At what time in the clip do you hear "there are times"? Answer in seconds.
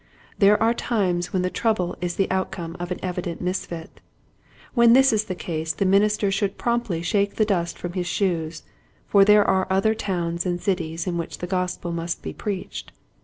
0.39-1.31